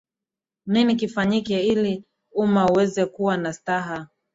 nini 0.65 0.95
kifanyike 0.95 1.63
ili 1.67 2.03
umma 2.31 2.67
uweze 2.69 3.05
kuwa 3.05 3.37
na 3.37 3.53
staha 3.53 4.07